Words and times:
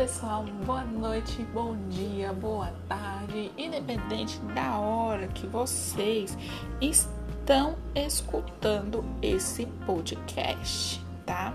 pessoal, 0.00 0.46
boa 0.64 0.82
noite, 0.82 1.42
bom 1.52 1.76
dia, 1.90 2.32
boa 2.32 2.72
tarde, 2.88 3.52
independente 3.58 4.38
da 4.54 4.78
hora 4.78 5.28
que 5.28 5.46
vocês 5.46 6.38
estão 6.80 7.76
escutando 7.94 9.04
esse 9.20 9.66
podcast, 9.84 11.04
tá? 11.26 11.52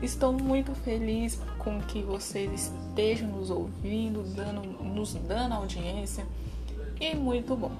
Estou 0.00 0.32
muito 0.32 0.74
feliz 0.74 1.38
com 1.58 1.78
que 1.82 2.00
vocês 2.00 2.72
estejam 2.72 3.28
nos 3.28 3.50
ouvindo, 3.50 4.22
dando, 4.34 4.62
nos 4.82 5.12
dando 5.16 5.52
audiência 5.52 6.26
e 6.98 7.14
muito 7.14 7.54
bom. 7.54 7.72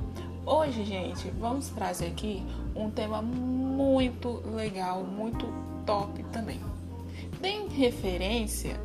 Hoje, 0.45 0.85
gente, 0.85 1.31
vamos 1.41 1.71
trazer 1.71 2.09
aqui 2.09 2.45
um 2.77 2.91
tema 2.91 3.23
muito 3.23 4.43
legal, 4.55 5.03
muito 5.03 5.47
top 5.87 6.23
também. 6.25 6.61
Tem 7.41 7.69
referência 7.69 8.79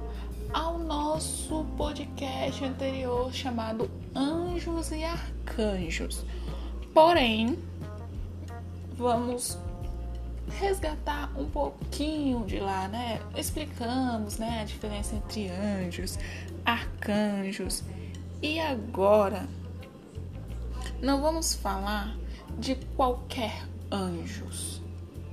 ao 0.53 0.79
nosso 0.79 1.65
podcast 1.77 2.63
anterior 2.63 3.31
chamado 3.33 3.89
Anjos 4.15 4.91
e 4.91 5.03
Arcanjos. 5.03 6.25
Porém, 6.93 7.57
vamos 8.97 9.57
resgatar 10.59 11.31
um 11.37 11.47
pouquinho 11.49 12.45
de 12.45 12.59
lá, 12.59 12.87
né? 12.87 13.21
Explicamos, 13.35 14.37
né, 14.37 14.61
a 14.61 14.65
diferença 14.65 15.15
entre 15.15 15.49
anjos, 15.49 16.17
arcanjos. 16.65 17.83
E 18.41 18.59
agora 18.59 19.47
não 21.01 21.21
vamos 21.21 21.53
falar 21.53 22.15
de 22.57 22.75
qualquer 22.95 23.67
anjos. 23.91 24.78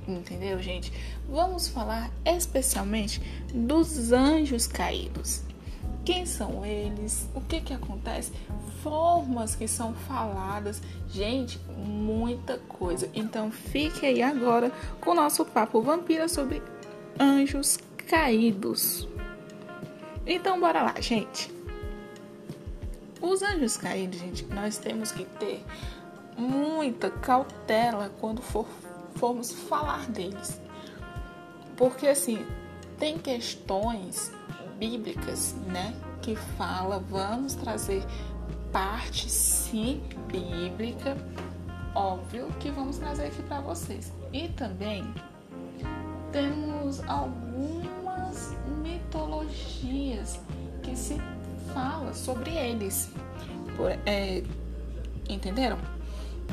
Entendeu, 0.07 0.61
gente? 0.61 0.93
Vamos 1.27 1.67
falar 1.67 2.09
especialmente 2.25 3.21
dos 3.53 4.11
anjos 4.13 4.65
caídos. 4.65 5.41
Quem 6.05 6.25
são 6.25 6.65
eles? 6.65 7.27
O 7.35 7.41
que 7.41 7.59
que 7.59 7.73
acontece? 7.73 8.31
Formas 8.81 9.55
que 9.55 9.67
são 9.67 9.93
faladas. 9.93 10.81
Gente, 11.09 11.59
muita 11.85 12.57
coisa. 12.59 13.09
Então 13.13 13.51
fique 13.51 14.05
aí 14.05 14.21
agora 14.21 14.71
com 15.01 15.11
o 15.11 15.15
nosso 15.15 15.43
papo 15.43 15.81
vampira 15.81 16.29
sobre 16.29 16.63
anjos 17.19 17.77
caídos. 18.07 19.05
Então 20.25 20.59
bora 20.61 20.81
lá, 20.81 20.95
gente. 21.01 21.51
Os 23.19 23.41
anjos 23.41 23.75
caídos, 23.75 24.19
gente, 24.19 24.45
nós 24.45 24.77
temos 24.77 25.11
que 25.11 25.25
ter 25.25 25.61
muita 26.37 27.09
cautela 27.09 28.09
quando 28.19 28.41
for 28.41 28.65
formos 29.17 29.51
falar 29.51 30.05
deles. 30.07 30.61
Porque 31.75 32.07
assim, 32.07 32.45
tem 32.97 33.17
questões 33.17 34.31
bíblicas, 34.79 35.55
né, 35.67 35.93
que 36.21 36.35
fala, 36.35 36.99
vamos 36.99 37.53
trazer 37.55 38.03
parte 38.71 39.29
sim 39.29 40.03
bíblica, 40.27 41.17
óbvio 41.95 42.47
que 42.59 42.69
vamos 42.69 42.97
trazer 42.97 43.27
aqui 43.27 43.41
para 43.43 43.61
vocês. 43.61 44.11
E 44.33 44.49
também 44.49 45.03
temos 46.31 47.01
algumas 47.07 48.55
mitologias 48.81 50.39
que 50.83 50.95
se 50.95 51.17
fala 51.73 52.13
sobre 52.13 52.51
eles. 52.51 53.09
É, 54.05 54.43
entenderam? 55.29 55.77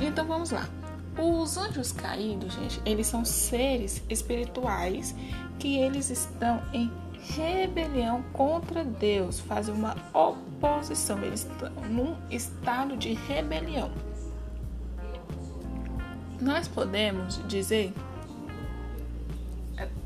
Então 0.01 0.27
vamos 0.27 0.51
lá. 0.51 0.69
Os 1.17 1.57
anjos 1.57 1.93
caídos, 1.93 2.55
gente, 2.55 2.81
eles 2.85 3.07
são 3.07 3.25
seres 3.25 4.03
espirituais 4.09 5.15
que 5.59 5.79
eles 5.79 6.11
estão 6.11 6.61
em 6.73 6.91
rebelião 7.21 8.23
contra 8.33 8.85
Deus, 8.85 9.41
fazem 9.41 9.75
uma 9.75 9.97
oposição, 10.13 11.23
eles 11.23 11.47
estão 11.47 11.71
num 11.89 12.17
estado 12.31 12.97
de 12.97 13.15
rebelião. 13.15 13.91
Nós 16.41 16.67
podemos 16.69 17.41
dizer 17.47 17.95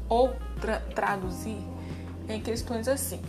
ou 0.09 0.35
tra 0.61 0.81
traduzir 0.95 1.59
em 2.29 2.41
questões 2.41 2.87
assim. 2.87 3.21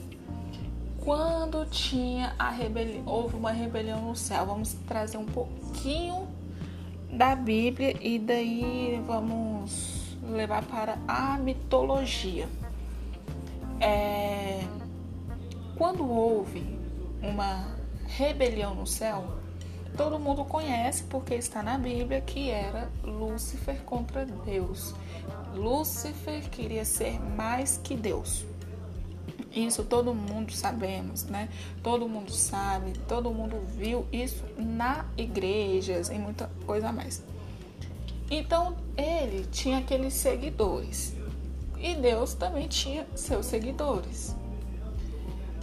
Quando 0.99 1.65
tinha 1.65 2.35
a 2.37 2.49
rebelião, 2.49 3.03
houve 3.05 3.35
uma 3.35 3.51
rebelião 3.51 4.01
no 4.01 4.15
céu, 4.15 4.45
vamos 4.45 4.73
trazer 4.85 5.17
um 5.17 5.25
pouquinho 5.25 6.27
da 7.11 7.35
Bíblia 7.35 7.95
e 7.99 8.19
daí 8.19 9.01
vamos 9.05 10.17
levar 10.23 10.63
para 10.63 10.97
a 11.07 11.37
mitologia. 11.37 12.47
É, 13.79 14.61
quando 15.75 16.07
houve 16.07 16.77
uma 17.21 17.75
rebelião 18.05 18.75
no 18.75 18.85
céu, 18.85 19.25
todo 19.95 20.19
mundo 20.19 20.43
conhece 20.45 21.03
porque 21.03 21.35
está 21.35 21.63
na 21.63 21.77
Bíblia 21.77 22.21
que 22.21 22.49
era 22.49 22.89
Lúcifer 23.03 23.81
contra 23.83 24.25
Deus. 24.25 24.93
Lúcifer 25.53 26.49
queria 26.49 26.85
ser 26.85 27.19
mais 27.19 27.79
que 27.83 27.95
Deus. 27.95 28.45
Isso 29.51 29.83
todo 29.83 30.13
mundo 30.13 30.51
sabemos, 30.53 31.23
né? 31.23 31.49
Todo 31.81 32.07
mundo 32.07 32.31
sabe, 32.31 32.93
todo 33.07 33.31
mundo 33.31 33.59
viu 33.75 34.05
isso 34.11 34.43
na 34.57 35.05
igrejas 35.17 36.09
e 36.09 36.15
muita 36.15 36.49
coisa 36.65 36.91
mais. 36.91 37.23
Então 38.29 38.75
ele 38.95 39.47
tinha 39.51 39.79
aqueles 39.79 40.13
seguidores 40.13 41.15
e 41.79 41.95
Deus 41.95 42.33
também 42.33 42.67
tinha 42.67 43.07
seus 43.15 43.47
seguidores. 43.47 44.35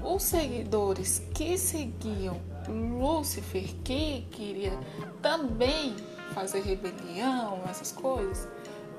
Os 0.03 0.23
seguidores 0.23 1.23
que 1.35 1.57
seguiam 1.57 2.41
Lúcifer, 2.69 3.75
que 3.85 4.27
queria 4.31 4.79
também 5.23 5.95
fazer 6.35 6.61
rebelião, 6.63 7.61
essas 7.69 7.93
coisas, 7.93 8.49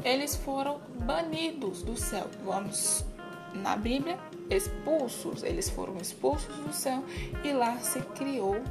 eles 0.03 0.35
foram 0.35 0.79
banidos 1.05 1.83
do 1.83 1.97
céu. 1.97 2.27
Vamos 2.45 3.05
na 3.53 3.75
Bíblia, 3.75 4.17
expulsos, 4.49 5.43
eles 5.43 5.69
foram 5.69 5.97
expulsos 5.97 6.55
do 6.57 6.73
céu 6.73 7.03
e 7.43 7.51
lá 7.51 7.77
se 7.79 7.99
criou 7.99 8.61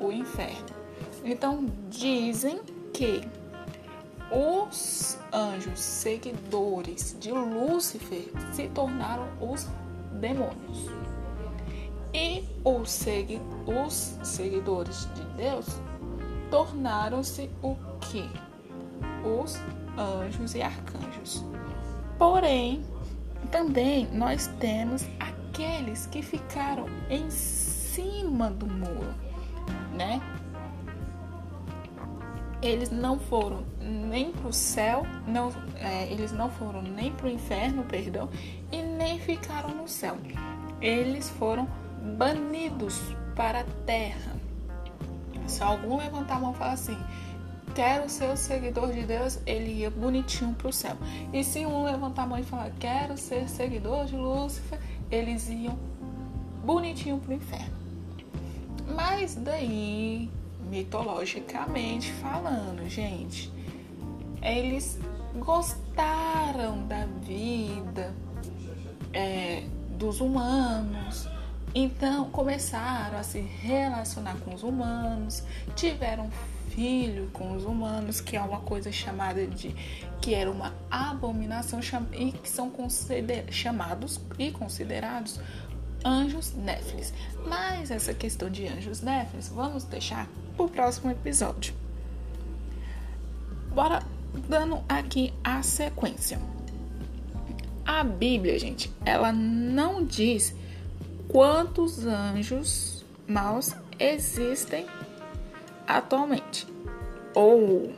o 0.00 0.10
inferno. 0.10 0.66
Então 1.24 1.66
dizem 1.88 2.60
que 2.92 3.22
os 4.30 5.18
anjos 5.32 5.78
seguidores 5.78 7.16
de 7.20 7.30
Lúcifer 7.30 8.24
se 8.52 8.68
tornaram 8.68 9.28
os 9.40 9.66
demônios. 10.20 10.86
E 12.14 12.44
os, 12.64 12.90
segui 12.90 13.40
os 13.66 14.18
seguidores 14.22 15.08
de 15.14 15.24
Deus 15.36 15.66
tornaram-se 16.50 17.50
o 17.62 17.74
que? 18.00 18.28
Os 19.24 19.56
anjos 19.98 20.54
e 20.54 20.60
arcanjos. 20.62 21.44
Porém, 22.18 22.84
também 23.50 24.08
nós 24.12 24.46
temos 24.58 25.06
aqueles 25.18 26.06
que 26.06 26.22
ficaram 26.22 26.86
em 27.10 27.30
cima 27.30 28.50
do 28.50 28.66
muro, 28.66 29.14
né? 29.94 30.20
Eles 32.62 32.90
não 32.90 33.18
foram 33.18 33.64
nem 33.80 34.30
para 34.30 34.48
o 34.48 34.52
céu, 34.52 35.04
não, 35.26 35.52
é, 35.74 36.10
eles 36.12 36.30
não 36.30 36.48
foram 36.48 36.80
nem 36.80 37.10
para 37.10 37.26
o 37.26 37.30
inferno, 37.30 37.82
perdão, 37.82 38.30
e 38.70 38.80
nem 38.80 39.18
ficaram 39.18 39.70
no 39.70 39.88
céu. 39.88 40.16
Eles 40.80 41.28
foram 41.28 41.68
banidos 42.16 43.00
para 43.34 43.60
a 43.60 43.64
terra. 43.84 44.32
Se 45.46 45.62
algum 45.62 45.98
levantar 45.98 46.36
a 46.36 46.38
mão 46.38 46.52
e 46.52 46.56
falar 46.56 46.72
assim, 46.72 46.96
quero 47.74 48.08
ser 48.08 48.30
o 48.30 48.36
seguidor 48.36 48.92
de 48.92 49.02
Deus, 49.02 49.38
ele 49.46 49.72
ia 49.72 49.90
bonitinho 49.90 50.54
para 50.54 50.68
o 50.68 50.72
céu. 50.72 50.96
E 51.32 51.42
se 51.42 51.64
um 51.64 51.84
levantar 51.84 52.22
a 52.22 52.26
mão 52.26 52.38
e 52.38 52.42
falar, 52.42 52.70
quero 52.78 53.16
ser 53.16 53.48
seguidor 53.48 54.04
de 54.06 54.16
Lúcifer, 54.16 54.78
eles 55.10 55.48
iam 55.48 55.78
bonitinho 56.64 57.18
para 57.18 57.30
o 57.30 57.34
inferno. 57.34 57.82
Mas 58.94 59.34
daí, 59.34 60.30
mitologicamente 60.70 62.12
falando, 62.12 62.88
gente, 62.88 63.52
eles 64.42 64.98
gostaram 65.36 66.86
da 66.86 67.06
vida 67.22 68.14
é, 69.12 69.64
dos 69.90 70.20
humanos, 70.20 71.28
então 71.74 72.28
começaram 72.30 73.18
a 73.18 73.22
se 73.22 73.40
relacionar 73.40 74.36
com 74.44 74.54
os 74.54 74.62
humanos, 74.62 75.42
tiveram 75.74 76.28
filho 76.74 77.28
com 77.32 77.54
os 77.54 77.64
humanos, 77.64 78.20
que 78.20 78.36
é 78.36 78.40
uma 78.40 78.60
coisa 78.60 78.90
chamada 78.90 79.46
de 79.46 79.74
que 80.20 80.34
era 80.34 80.50
uma 80.50 80.74
abominação 80.90 81.80
e 82.12 82.32
que 82.32 82.48
são 82.48 82.72
chamados 83.50 84.20
e 84.38 84.50
considerados 84.50 85.38
anjos 86.04 86.54
néfilis. 86.54 87.12
Mas 87.46 87.90
essa 87.90 88.14
questão 88.14 88.50
de 88.50 88.66
anjos 88.66 89.00
néfilis 89.00 89.48
vamos 89.48 89.84
deixar 89.84 90.28
para 90.56 90.66
o 90.66 90.68
próximo 90.68 91.10
episódio. 91.10 91.74
Bora 93.74 94.02
dando 94.48 94.82
aqui 94.88 95.32
a 95.42 95.62
sequência. 95.62 96.40
A 97.84 98.04
Bíblia, 98.04 98.58
gente, 98.58 98.92
ela 99.04 99.32
não 99.32 100.04
diz 100.04 100.54
quantos 101.28 102.06
anjos 102.06 103.04
maus 103.26 103.74
existem 103.98 104.86
atualmente. 105.98 106.66
Ou 107.34 107.92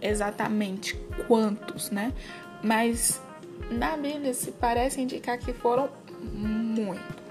exatamente 0.00 0.96
quantos, 1.26 1.90
né? 1.90 2.12
Mas 2.62 3.20
na 3.70 3.96
Bíblia 3.96 4.34
se 4.34 4.52
parece 4.52 5.00
indicar 5.00 5.38
que 5.38 5.52
foram 5.52 5.88
muito, 6.20 7.22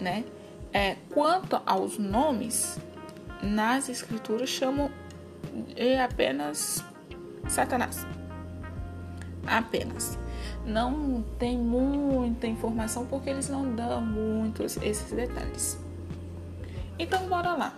né? 0.00 0.24
É, 0.72 0.96
quanto 1.10 1.60
aos 1.64 1.98
nomes, 1.98 2.78
nas 3.42 3.88
escrituras 3.88 4.48
chamam 4.48 4.90
de 5.74 5.96
apenas 5.96 6.84
Satanás. 7.48 8.06
Apenas. 9.46 10.18
Não 10.64 11.24
tem 11.38 11.56
muita 11.56 12.46
informação 12.46 13.06
porque 13.06 13.30
eles 13.30 13.48
não 13.48 13.74
dão 13.74 14.02
muitos 14.02 14.76
esses 14.78 15.10
detalhes. 15.10 15.78
Então 16.98 17.28
bora 17.28 17.54
lá. 17.54 17.72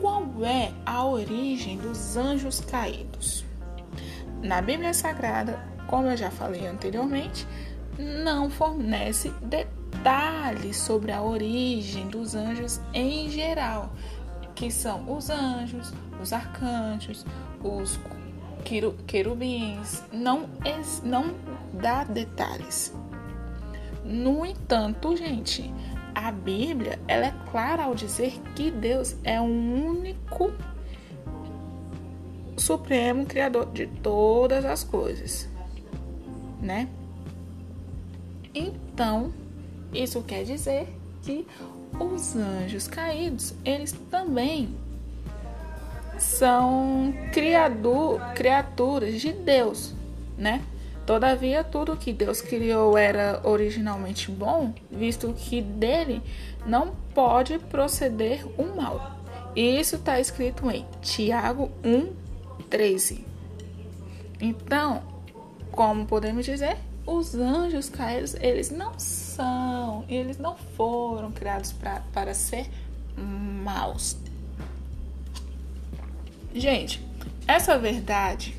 Qual 0.00 0.24
é 0.44 0.72
a 0.84 1.04
origem 1.04 1.78
dos 1.78 2.16
anjos 2.16 2.60
caídos? 2.60 3.44
Na 4.42 4.60
Bíblia 4.60 4.92
Sagrada, 4.92 5.58
como 5.86 6.08
eu 6.08 6.16
já 6.16 6.30
falei 6.30 6.66
anteriormente, 6.66 7.46
não 7.98 8.50
fornece 8.50 9.30
detalhes 9.42 10.76
sobre 10.76 11.12
a 11.12 11.22
origem 11.22 12.08
dos 12.08 12.34
anjos 12.34 12.80
em 12.92 13.28
geral, 13.30 13.92
que 14.54 14.70
são 14.70 15.10
os 15.16 15.30
anjos, 15.30 15.92
os 16.20 16.32
arcanjos, 16.32 17.24
os 17.62 17.98
querubins, 19.06 20.02
não, 20.12 20.48
não 21.02 21.34
dá 21.72 22.04
detalhes. 22.04 22.94
No 24.04 24.44
entanto, 24.44 25.16
gente, 25.16 25.72
a 26.14 26.30
Bíblia 26.30 26.98
ela 27.08 27.26
é 27.26 27.34
clara 27.50 27.84
ao 27.84 27.94
dizer 27.94 28.40
que 28.54 28.70
Deus 28.70 29.16
é 29.24 29.40
o 29.40 29.44
único 29.44 30.52
supremo 32.56 33.26
criador 33.26 33.70
de 33.72 33.86
todas 33.86 34.64
as 34.64 34.84
coisas, 34.84 35.48
né? 36.60 36.88
Então, 38.54 39.32
isso 39.92 40.22
quer 40.22 40.44
dizer 40.44 40.88
que 41.22 41.46
os 41.98 42.36
anjos 42.36 42.86
caídos, 42.86 43.54
eles 43.64 43.92
também 44.10 44.74
são 46.18 47.12
criador, 47.32 48.20
criaturas 48.34 49.20
de 49.20 49.32
Deus, 49.32 49.94
né? 50.38 50.62
Todavia, 51.06 51.62
tudo 51.62 51.96
que 51.96 52.12
Deus 52.12 52.40
criou 52.40 52.96
era 52.96 53.40
originalmente 53.44 54.30
bom, 54.30 54.72
visto 54.90 55.34
que 55.34 55.60
dele 55.60 56.22
não 56.66 56.94
pode 57.14 57.58
proceder 57.58 58.44
o 58.58 58.74
mal. 58.74 59.18
E 59.54 59.78
isso 59.78 59.96
está 59.96 60.18
escrito 60.18 60.70
em 60.70 60.86
Tiago 61.02 61.70
1, 61.84 62.12
13. 62.70 63.24
Então, 64.40 65.02
como 65.70 66.06
podemos 66.06 66.46
dizer, 66.46 66.78
os 67.06 67.34
anjos 67.34 67.90
caídos, 67.90 68.34
eles 68.40 68.70
não 68.70 68.98
são, 68.98 70.04
eles 70.08 70.38
não 70.38 70.56
foram 70.56 71.30
criados 71.30 71.70
pra, 71.72 72.02
para 72.14 72.32
ser 72.32 72.66
maus. 73.16 74.16
Gente, 76.54 77.04
essa 77.46 77.76
verdade 77.78 78.56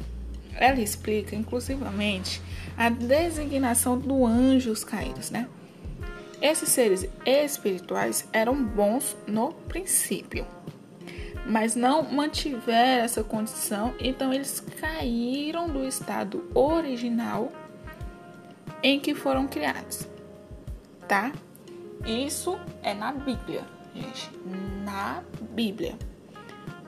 ela 0.56 0.80
explica 0.80 1.36
inclusivamente 1.36 2.42
a 2.78 2.90
designação 2.90 3.98
do 3.98 4.26
anjos 4.26 4.84
caídos, 4.84 5.30
né? 5.30 5.48
Esses 6.42 6.70
seres 6.70 7.08
espirituais 7.26 8.28
eram 8.32 8.64
bons 8.64 9.16
no 9.26 9.54
princípio, 9.54 10.46
mas 11.46 11.76
não 11.76 12.04
mantiveram 12.04 13.04
essa 13.04 13.24
condição, 13.24 13.94
então 14.00 14.34
eles 14.34 14.60
caíram 14.80 15.70
do 15.70 15.86
estado 15.86 16.44
original 16.54 17.52
em 18.84 19.00
que 19.00 19.16
foram 19.16 19.48
criados, 19.48 20.08
tá? 21.08 21.32
Isso 22.06 22.60
é 22.84 22.94
na 22.94 23.12
Bíblia, 23.12 23.64
gente, 23.96 24.30
na 24.84 25.24
Bíblia. 25.52 25.96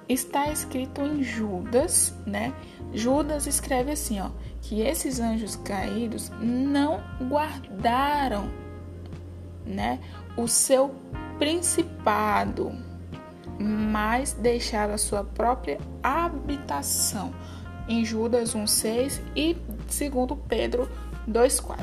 Está 0.08 0.52
escrito 0.52 1.02
em 1.02 1.24
Judas, 1.24 2.14
né? 2.26 2.54
Judas 2.94 3.46
escreve 3.46 3.92
assim, 3.92 4.20
ó, 4.20 4.30
que 4.62 4.82
esses 4.82 5.20
anjos 5.20 5.56
caídos 5.56 6.32
não 6.40 7.02
guardaram, 7.30 8.50
né, 9.66 10.00
o 10.36 10.48
seu 10.48 10.96
principado, 11.38 12.72
mas 13.60 14.34
deixaram 14.34 14.94
a 14.94 14.98
sua 14.98 15.24
própria 15.24 15.80
habitação. 16.02 17.34
Em 17.88 18.04
Judas 18.04 18.54
1:6 18.54 19.22
e 19.36 19.58
segundo 19.88 20.36
Pedro 20.36 20.90
2:4. 21.28 21.78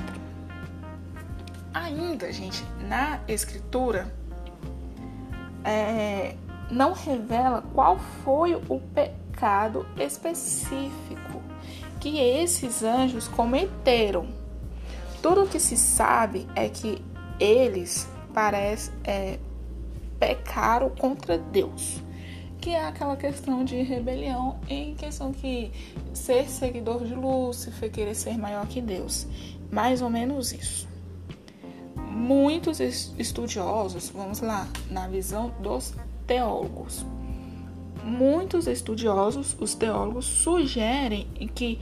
Ainda, 1.73 2.31
gente, 2.33 2.65
na 2.89 3.21
escritura 3.27 4.13
é, 5.65 6.37
não 6.71 6.93
revela 6.93 7.63
qual 7.75 7.99
foi 8.25 8.55
o 8.55 8.81
pecado 8.95 9.87
específico 9.99 11.43
que 12.01 12.19
esses 12.19 12.83
anjos 12.83 13.29
cometeram. 13.29 14.27
Tudo 15.23 15.45
o 15.45 15.49
que 15.49 15.59
se 15.59 15.77
sabe 15.77 16.47
é 16.55 16.69
que 16.69 17.03
eles 17.41 18.07
parece, 18.35 18.91
é, 19.05 19.39
pecaram 20.19 20.91
contra 20.91 21.39
Deus, 21.39 22.03
que 22.61 22.71
é 22.71 22.87
aquela 22.87 23.17
questão 23.17 23.65
de 23.65 23.81
rebelião 23.83 24.59
em 24.69 24.95
questão 24.95 25.33
que 25.33 25.73
ser 26.13 26.49
seguidor 26.49 27.05
de 27.05 27.15
Lúcifer, 27.15 27.91
querer 27.91 28.15
ser 28.15 28.37
maior 28.37 28.67
que 28.67 28.83
Deus, 28.83 29.27
mais 29.71 30.03
ou 30.03 30.11
menos 30.11 30.53
isso. 30.53 30.89
Muitos 31.97 32.81
estudiosos, 32.81 34.11
vamos 34.11 34.41
lá, 34.41 34.69
na 34.91 35.09
visão 35.09 35.53
dos 35.61 35.95
teólogos, 36.27 37.05
muitos 38.03 38.67
estudiosos, 38.67 39.57
os 39.61 39.75
teólogos, 39.75 40.27
sugerem 40.27 41.27
que 41.55 41.79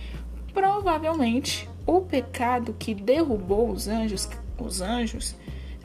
provavelmente 0.53 1.69
o 1.87 2.01
pecado 2.01 2.75
que 2.79 2.94
derrubou 2.94 3.70
os 3.70 3.89
anjos, 3.89 4.29
os 4.58 4.81
anjos 4.81 5.34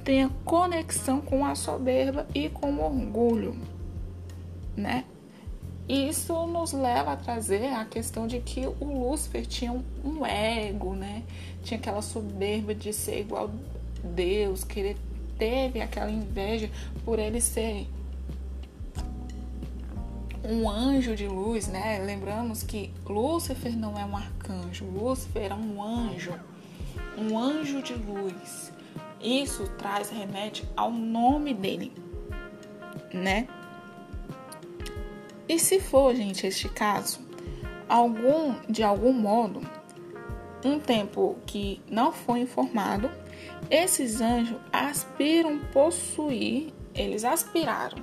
tenha 0.03 0.29
conexão 0.45 1.19
com 1.19 1.45
a 1.45 1.55
soberba 1.55 2.27
e 2.33 2.49
com 2.49 2.71
o 2.73 2.83
orgulho, 2.83 3.55
né? 4.75 5.03
Isso 5.87 6.33
nos 6.47 6.73
leva 6.73 7.13
a 7.13 7.15
trazer 7.15 7.67
a 7.67 7.85
questão 7.85 8.27
de 8.27 8.39
que 8.39 8.67
o 8.67 8.85
Lúcifer 8.85 9.45
tinha 9.45 9.71
um 10.03 10.25
ego, 10.25 10.93
né? 10.93 11.23
Tinha 11.63 11.79
aquela 11.79 12.01
soberba 12.01 12.75
de 12.75 12.91
ser 12.91 13.21
igual 13.21 13.45
a 13.45 14.07
Deus, 14.07 14.65
que 14.65 14.79
ele 14.81 14.97
teve 15.37 15.79
aquela 15.79 16.11
inveja 16.11 16.69
por 17.05 17.19
ele 17.19 17.39
ser 17.39 17.87
um 20.47 20.69
anjo 20.69 21.13
de 21.13 21.27
luz, 21.27 21.67
né? 21.67 22.01
Lembramos 22.05 22.63
que 22.63 22.93
Lúcifer 23.05 23.77
não 23.77 23.99
é 23.99 24.05
um 24.05 24.15
arcanjo, 24.15 24.85
Lúcifer 24.85 25.51
é 25.51 25.53
um 25.53 25.83
anjo, 25.83 26.33
um 27.17 27.37
anjo 27.37 27.81
de 27.81 27.93
luz. 27.93 28.71
Isso 29.21 29.67
traz, 29.77 30.09
remete 30.09 30.65
ao 30.75 30.89
nome 30.89 31.53
dele, 31.53 31.91
né? 33.13 33.47
E 35.49 35.59
se 35.59 35.81
for, 35.81 36.15
gente, 36.15 36.47
este 36.47 36.69
caso, 36.69 37.19
algum, 37.89 38.55
de 38.69 38.83
algum 38.83 39.11
modo, 39.11 39.61
um 40.63 40.79
tempo 40.79 41.35
que 41.45 41.81
não 41.89 42.13
foi 42.13 42.39
informado, 42.39 43.09
esses 43.69 44.21
anjos 44.21 44.57
aspiram 44.71 45.59
possuir, 45.73 46.73
eles 46.93 47.25
aspiraram, 47.25 47.97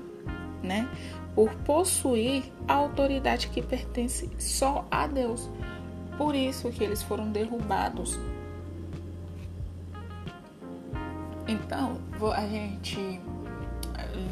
né? 0.63 0.89
Por 1.35 1.53
possuir 1.57 2.45
a 2.69 2.75
autoridade 2.75 3.49
que 3.49 3.61
pertence 3.61 4.31
só 4.39 4.87
a 4.91 5.07
Deus. 5.07 5.51
Por 6.17 6.35
isso 6.35 6.71
que 6.71 6.85
eles 6.85 7.03
foram 7.03 7.31
derrubados. 7.31 8.19
Então, 11.47 11.99
a 12.35 12.47
gente 12.47 13.21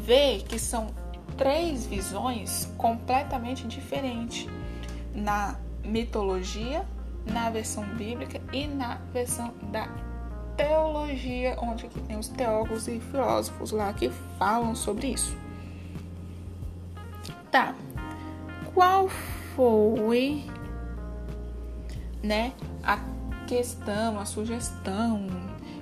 vê 0.05 0.39
que 0.39 0.57
são 0.57 0.87
três 1.37 1.85
visões 1.85 2.71
completamente 2.77 3.67
diferentes 3.67 4.47
na 5.13 5.57
mitologia, 5.83 6.85
na 7.25 7.49
versão 7.49 7.83
bíblica 7.95 8.41
e 8.51 8.65
na 8.67 8.95
versão 9.11 9.53
da 9.71 9.87
teologia, 10.55 11.57
onde 11.61 11.87
tem 11.87 12.17
os 12.17 12.27
teólogos 12.29 12.87
e 12.87 12.99
filósofos 12.99 13.71
lá 13.71 13.91
que 13.93 14.09
falam 14.37 14.75
sobre 14.75 15.07
isso. 15.07 15.42
Tá. 17.53 17.75
Qual 18.73 19.07
foi, 19.55 20.43
né, 22.23 22.51
a 22.83 22.97
questão, 23.45 24.19
a 24.19 24.25
sugestão 24.25 25.27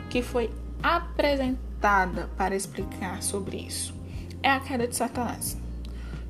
que 0.09 0.21
foi 0.21 0.51
apresentada 0.83 2.29
para 2.35 2.57
explicar 2.57 3.23
sobre 3.23 3.55
isso 3.55 3.95
é 4.43 4.49
a 4.49 4.59
queda 4.59 4.85
de 4.85 4.97
Satanás, 4.97 5.57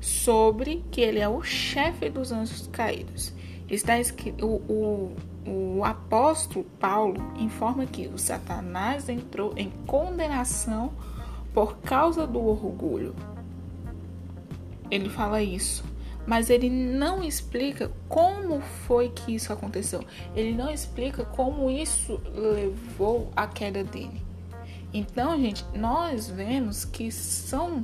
sobre 0.00 0.84
que 0.92 1.00
ele 1.00 1.18
é 1.18 1.28
o 1.28 1.42
chefe 1.42 2.08
dos 2.08 2.30
anjos 2.30 2.68
caídos. 2.68 3.32
Está 3.68 3.98
escrito, 3.98 4.46
o, 4.46 5.16
o, 5.44 5.78
o 5.78 5.84
apóstolo 5.84 6.64
Paulo 6.78 7.20
informa 7.36 7.84
que 7.84 8.06
o 8.06 8.16
Satanás 8.16 9.08
entrou 9.08 9.54
em 9.56 9.70
condenação 9.88 10.92
por 11.52 11.78
causa 11.78 12.28
do 12.28 12.46
orgulho. 12.46 13.12
Ele 14.92 15.08
fala 15.08 15.42
isso 15.42 15.82
mas 16.26 16.50
ele 16.50 16.70
não 16.70 17.22
explica 17.22 17.90
como 18.08 18.60
foi 18.60 19.08
que 19.08 19.34
isso 19.34 19.52
aconteceu. 19.52 20.04
Ele 20.34 20.52
não 20.52 20.70
explica 20.70 21.24
como 21.24 21.68
isso 21.70 22.20
levou 22.34 23.30
à 23.34 23.46
queda 23.46 23.82
dele. 23.82 24.22
Então, 24.94 25.36
gente, 25.40 25.64
nós 25.74 26.28
vemos 26.28 26.84
que 26.84 27.10
são 27.10 27.82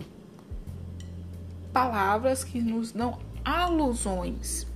palavras 1.72 2.44
que 2.44 2.60
nos 2.60 2.92
dão 2.92 3.18
alusões, 3.44 4.66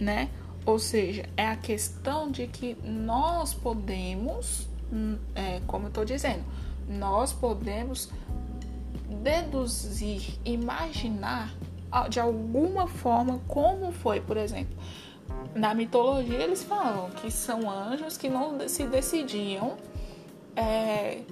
né? 0.00 0.30
Ou 0.64 0.78
seja, 0.78 1.28
é 1.36 1.46
a 1.46 1.56
questão 1.56 2.30
de 2.30 2.46
que 2.48 2.76
nós 2.82 3.54
podemos, 3.54 4.66
hum, 4.92 5.16
é, 5.34 5.60
como 5.66 5.84
eu 5.84 5.88
estou 5.88 6.04
dizendo, 6.04 6.42
nós 6.88 7.32
podemos 7.32 8.10
deduzir, 9.08 10.38
imaginar 10.44 11.54
de 12.10 12.20
alguma 12.20 12.86
forma 12.86 13.40
como 13.46 13.92
foi, 13.92 14.20
por 14.20 14.36
exemplo. 14.36 14.76
Na 15.54 15.74
mitologia 15.74 16.38
eles 16.38 16.62
falam 16.62 17.10
que 17.10 17.30
são 17.30 17.70
anjos 17.70 18.16
que 18.16 18.28
não 18.28 18.68
se 18.68 18.84
decidiam 18.84 19.76
é, 20.54 21.22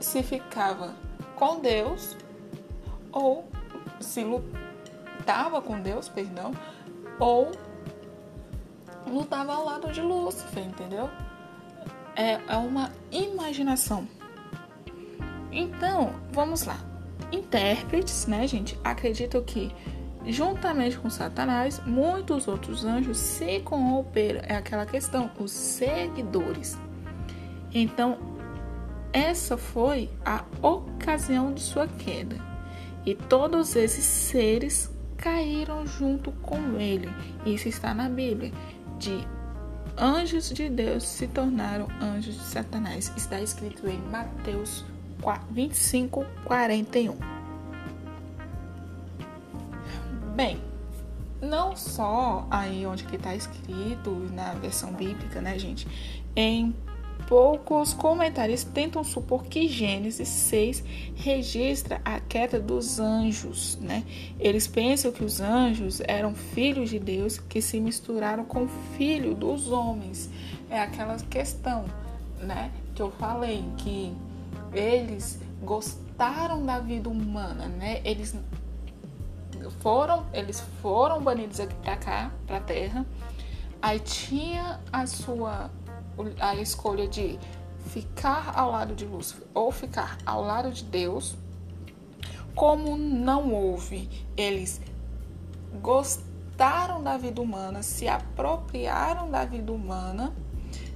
se 0.00 0.22
ficava 0.22 0.94
com 1.36 1.60
Deus 1.60 2.16
ou 3.12 3.48
se 4.00 4.24
lutava 4.24 5.62
com 5.62 5.80
Deus, 5.80 6.08
perdão, 6.08 6.52
ou 7.18 7.52
lutava 9.06 9.54
ao 9.54 9.64
lado 9.64 9.92
de 9.92 10.00
Lúcifer, 10.00 10.64
entendeu? 10.64 11.08
É, 12.16 12.40
é 12.48 12.56
uma 12.56 12.90
imaginação. 13.10 14.06
Então, 15.54 16.12
vamos 16.32 16.64
lá 16.64 16.78
intérpretes, 17.34 18.26
né, 18.26 18.46
gente, 18.46 18.78
acreditam 18.82 19.42
que, 19.42 19.72
juntamente 20.26 20.98
com 20.98 21.10
Satanás, 21.10 21.80
muitos 21.84 22.48
outros 22.48 22.84
anjos 22.84 23.18
se 23.18 23.60
corromperam. 23.60 24.40
É 24.44 24.56
aquela 24.56 24.86
questão, 24.86 25.30
os 25.38 25.50
seguidores. 25.50 26.78
Então, 27.72 28.18
essa 29.12 29.56
foi 29.56 30.10
a 30.24 30.44
ocasião 30.62 31.52
de 31.52 31.60
sua 31.60 31.86
queda. 31.86 32.36
E 33.04 33.14
todos 33.14 33.76
esses 33.76 34.04
seres 34.04 34.90
caíram 35.16 35.86
junto 35.86 36.32
com 36.32 36.78
ele. 36.78 37.08
Isso 37.44 37.68
está 37.68 37.92
na 37.92 38.08
Bíblia. 38.08 38.52
De 38.98 39.26
anjos 39.98 40.48
de 40.50 40.68
Deus 40.70 41.04
se 41.04 41.26
tornaram 41.26 41.88
anjos 42.00 42.34
de 42.34 42.44
Satanás. 42.44 43.12
Está 43.16 43.40
escrito 43.40 43.86
em 43.86 43.98
Mateus 44.10 44.84
25, 45.50 46.24
41. 46.44 47.16
Bem, 50.34 50.60
não 51.40 51.76
só 51.76 52.46
aí 52.50 52.86
onde 52.86 53.04
que 53.04 53.16
está 53.16 53.34
escrito 53.34 54.10
na 54.32 54.54
versão 54.54 54.92
bíblica, 54.92 55.40
né, 55.40 55.58
gente? 55.58 55.86
Em 56.34 56.74
poucos 57.28 57.94
comentários 57.94 58.64
tentam 58.64 59.02
supor 59.02 59.44
que 59.44 59.68
Gênesis 59.68 60.28
6 60.28 60.84
registra 61.14 62.00
a 62.04 62.20
queda 62.20 62.58
dos 62.60 62.98
anjos, 62.98 63.78
né? 63.80 64.04
Eles 64.38 64.66
pensam 64.66 65.12
que 65.12 65.24
os 65.24 65.40
anjos 65.40 66.00
eram 66.06 66.34
filhos 66.34 66.90
de 66.90 66.98
Deus 66.98 67.38
que 67.38 67.62
se 67.62 67.80
misturaram 67.80 68.44
com 68.44 68.64
o 68.64 68.68
filho 68.96 69.34
dos 69.34 69.70
homens. 69.70 70.30
É 70.68 70.80
aquela 70.80 71.16
questão, 71.16 71.84
né, 72.40 72.70
que 72.94 73.02
eu 73.02 73.10
falei 73.12 73.64
que 73.78 74.12
eles 74.74 75.40
gostaram 75.62 76.64
da 76.64 76.78
vida 76.78 77.08
humana, 77.08 77.66
né? 77.66 78.00
Eles 78.04 78.36
foram, 79.80 80.26
eles 80.32 80.60
foram 80.82 81.22
banidos 81.22 81.60
aqui 81.60 81.74
para 81.76 81.96
cá, 81.96 82.30
para 82.46 82.60
Terra. 82.60 83.06
Aí 83.80 84.00
tinha 84.00 84.80
a 84.92 85.06
sua 85.06 85.70
a 86.40 86.54
escolha 86.56 87.08
de 87.08 87.38
ficar 87.86 88.52
ao 88.56 88.70
lado 88.70 88.94
de 88.94 89.04
Lúcifer 89.04 89.46
ou 89.52 89.70
ficar 89.72 90.18
ao 90.24 90.42
lado 90.42 90.70
de 90.70 90.84
Deus. 90.84 91.36
Como 92.54 92.96
não 92.96 93.52
houve, 93.52 94.08
eles 94.36 94.80
gostaram 95.82 97.02
da 97.02 97.16
vida 97.16 97.42
humana, 97.42 97.82
se 97.82 98.06
apropriaram 98.06 99.28
da 99.28 99.44
vida 99.44 99.72
humana 99.72 100.32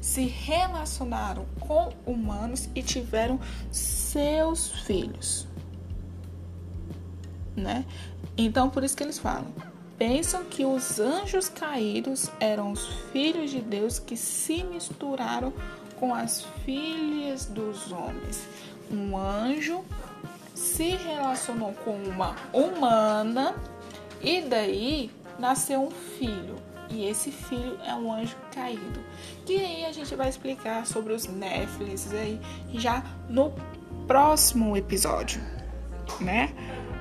se 0.09 0.25
relacionaram 0.25 1.45
com 1.61 1.93
humanos 2.07 2.67
e 2.75 2.83
tiveram 2.83 3.38
seus 3.71 4.71
filhos. 4.87 5.47
Né? 7.55 7.85
Então, 8.37 8.71
por 8.71 8.83
isso 8.83 8.97
que 8.97 9.03
eles 9.03 9.19
falam. 9.19 9.53
Pensam 9.99 10.45
que 10.45 10.65
os 10.65 10.99
anjos 10.99 11.50
caídos 11.50 12.31
eram 12.41 12.73
os 12.73 12.87
filhos 13.12 13.50
de 13.50 13.61
Deus 13.61 13.99
que 13.99 14.17
se 14.17 14.65
misturaram 14.65 15.53
com 16.00 16.15
as 16.15 16.43
filhas 16.65 17.45
dos 17.45 17.93
homens. 17.93 18.49
Um 18.91 19.15
anjo 19.15 19.85
se 20.55 20.97
relacionou 20.97 21.75
com 21.85 21.95
uma 21.95 22.35
humana 22.50 23.55
e 24.23 24.41
daí 24.41 25.11
nasceu 25.38 25.83
um 25.83 25.91
filho 25.91 26.57
e 26.90 27.07
esse 27.07 27.30
filho 27.30 27.78
é 27.85 27.95
um 27.95 28.12
anjo 28.12 28.37
caído. 28.54 29.00
Que 29.45 29.57
aí 29.57 29.85
a 29.85 29.92
gente 29.92 30.14
vai 30.14 30.28
explicar 30.28 30.87
sobre 30.87 31.12
os 31.12 31.26
Néfilis 31.26 32.12
aí 32.12 32.40
já 32.75 33.02
no 33.28 33.52
próximo 34.07 34.76
episódio, 34.76 35.40
né? 36.21 36.54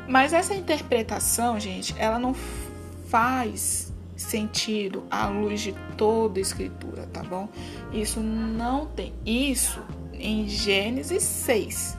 Mas 0.08 0.34
essa 0.34 0.54
interpretação, 0.54 1.60
gente, 1.60 1.96
ela 1.98 2.18
não 2.20 2.34
faz 3.08 3.94
sentido 4.16 5.06
à 5.12 5.28
luz 5.28 5.62
de 5.62 5.74
toda 5.96 6.40
a 6.40 6.42
escritura, 6.42 7.08
tá 7.08 7.24
bom? 7.24 7.48
Isso 7.94 8.20
não 8.20 8.86
tem 8.88 9.14
isso 9.26 9.82
em 10.14 10.48
Gênesis 10.48 11.24
6. 11.24 11.98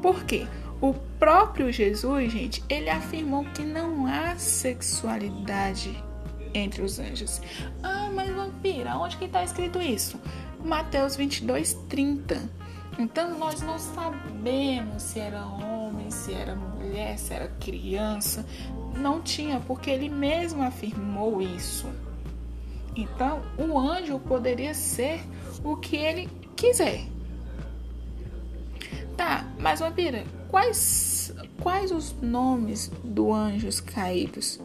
Por 0.00 0.24
quê? 0.24 0.46
O 0.80 0.94
próprio 1.18 1.70
Jesus, 1.70 2.32
gente, 2.32 2.64
ele 2.68 2.88
afirmou 2.88 3.44
que 3.44 3.62
não 3.62 4.06
há 4.06 4.36
sexualidade 4.36 6.02
entre 6.54 6.82
os 6.82 6.98
anjos. 6.98 7.40
Ah, 7.82 8.10
mas 8.14 8.30
vampira, 8.30 8.96
onde 8.96 9.16
que 9.16 9.24
está 9.24 9.42
escrito 9.42 9.80
isso? 9.80 10.20
Mateus 10.64 11.16
22, 11.16 11.74
30. 11.88 12.50
Então 12.98 13.38
nós 13.38 13.62
não 13.62 13.78
sabemos 13.78 15.02
se 15.02 15.20
era 15.20 15.46
homem, 15.46 16.10
se 16.10 16.34
era 16.34 16.54
mulher, 16.54 17.18
se 17.18 17.32
era 17.32 17.48
criança. 17.60 18.44
Não 18.96 19.20
tinha, 19.20 19.60
porque 19.60 19.90
ele 19.90 20.08
mesmo 20.08 20.62
afirmou 20.62 21.40
isso. 21.40 21.88
Então 22.94 23.40
o 23.56 23.78
anjo 23.78 24.18
poderia 24.18 24.74
ser 24.74 25.20
o 25.64 25.76
que 25.76 25.96
ele 25.96 26.28
quiser. 26.56 27.06
Tá, 29.16 29.46
mas 29.58 29.80
vampira, 29.80 30.24
quais, 30.48 31.32
quais 31.62 31.90
os 31.92 32.12
nomes 32.20 32.90
dos 33.04 33.34
anjos 33.34 33.80
caídos? 33.80 34.60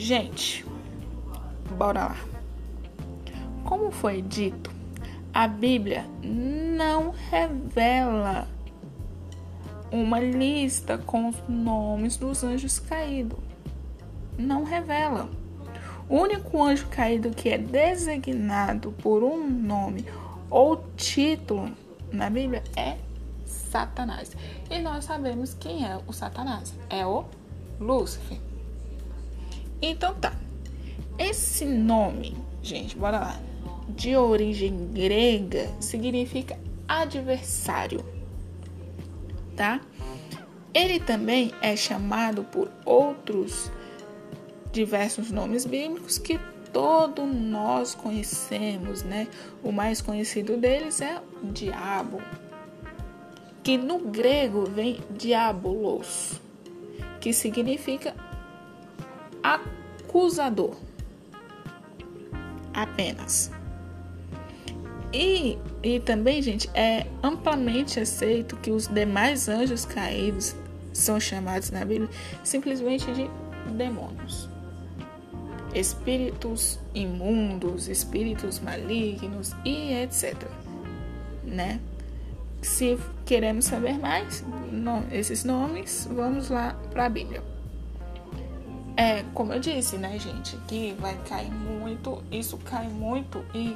Gente, 0.00 0.64
bora 1.76 2.06
lá. 2.06 2.16
Como 3.66 3.90
foi 3.90 4.22
dito, 4.22 4.70
a 5.32 5.46
Bíblia 5.46 6.06
não 6.24 7.10
revela 7.30 8.48
uma 9.92 10.18
lista 10.18 10.96
com 10.96 11.28
os 11.28 11.36
nomes 11.46 12.16
dos 12.16 12.42
anjos 12.42 12.78
caídos. 12.78 13.38
Não 14.38 14.64
revela. 14.64 15.28
O 16.08 16.16
único 16.16 16.64
anjo 16.64 16.88
caído 16.88 17.28
que 17.32 17.50
é 17.50 17.58
designado 17.58 18.92
por 19.02 19.22
um 19.22 19.46
nome 19.46 20.06
ou 20.48 20.82
título 20.96 21.70
na 22.10 22.30
Bíblia 22.30 22.64
é 22.74 22.96
Satanás. 23.44 24.34
E 24.70 24.78
nós 24.78 25.04
sabemos 25.04 25.52
quem 25.52 25.86
é 25.86 26.00
o 26.06 26.12
Satanás. 26.14 26.72
É 26.88 27.04
o 27.04 27.26
Lúcifer. 27.78 28.49
Então 29.82 30.14
tá. 30.14 30.32
Esse 31.18 31.64
nome, 31.64 32.36
gente, 32.62 32.96
bora 32.96 33.18
lá. 33.18 33.40
De 33.88 34.16
origem 34.16 34.88
grega 34.92 35.68
significa 35.80 36.58
adversário, 36.88 38.04
tá? 39.56 39.80
Ele 40.72 41.00
também 41.00 41.52
é 41.60 41.74
chamado 41.76 42.44
por 42.44 42.70
outros 42.84 43.70
diversos 44.72 45.30
nomes 45.30 45.66
bíblicos 45.66 46.16
que 46.18 46.38
todos 46.72 47.26
nós 47.26 47.94
conhecemos, 47.94 49.02
né? 49.02 49.26
O 49.62 49.72
mais 49.72 50.00
conhecido 50.00 50.56
deles 50.56 51.00
é 51.00 51.20
o 51.42 51.46
diabo, 51.48 52.22
que 53.62 53.76
no 53.76 53.98
grego 53.98 54.64
vem 54.64 55.00
diabolos, 55.10 56.40
que 57.20 57.32
significa 57.32 58.14
acusador. 59.42 60.76
Apenas. 62.72 63.50
E, 65.12 65.58
e 65.82 65.98
também, 66.00 66.40
gente, 66.40 66.70
é 66.72 67.06
amplamente 67.22 67.98
aceito 67.98 68.56
que 68.56 68.70
os 68.70 68.86
demais 68.86 69.48
anjos 69.48 69.84
caídos 69.84 70.54
são 70.92 71.18
chamados 71.18 71.70
na 71.70 71.84
Bíblia 71.84 72.08
simplesmente 72.44 73.12
de 73.12 73.28
demônios. 73.76 74.48
Espíritos 75.74 76.78
imundos, 76.94 77.88
espíritos 77.88 78.60
malignos 78.60 79.52
e 79.64 79.92
etc. 79.94 80.34
Né? 81.44 81.80
Se 82.62 82.98
queremos 83.24 83.64
saber 83.64 83.98
mais 83.98 84.44
esses 85.12 85.44
nomes, 85.44 86.08
vamos 86.10 86.50
lá 86.50 86.76
para 86.90 87.06
a 87.06 87.08
Bíblia. 87.08 87.42
É, 89.00 89.24
como 89.32 89.50
eu 89.54 89.58
disse, 89.58 89.96
né, 89.96 90.18
gente, 90.18 90.58
que 90.68 90.94
vai 91.00 91.16
cair 91.26 91.50
muito, 91.50 92.22
isso 92.30 92.58
cai 92.58 92.86
muito 92.86 93.42
e 93.54 93.74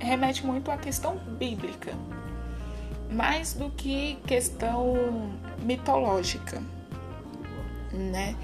remete 0.00 0.44
muito 0.44 0.68
à 0.68 0.76
questão 0.76 1.16
bíblica, 1.38 1.92
mais 3.08 3.52
do 3.52 3.70
que 3.70 4.18
questão 4.26 5.30
mitológica, 5.62 6.60
né? 7.92 8.34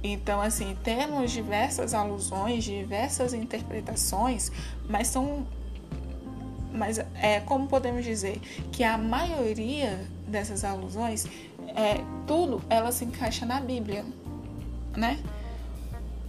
Então, 0.00 0.40
assim, 0.40 0.76
temos 0.84 1.32
diversas 1.32 1.92
alusões, 1.92 2.62
diversas 2.62 3.34
interpretações, 3.34 4.52
mas 4.88 5.08
são. 5.08 5.44
Mas 6.72 7.00
é 7.20 7.40
como 7.40 7.66
podemos 7.66 8.04
dizer 8.04 8.38
que 8.70 8.84
a 8.84 8.96
maioria 8.96 10.06
dessas 10.28 10.62
alusões, 10.62 11.26
é, 11.74 12.00
tudo 12.28 12.62
ela 12.70 12.92
se 12.92 13.04
encaixa 13.04 13.44
na 13.44 13.60
Bíblia, 13.60 14.04
né? 14.96 15.22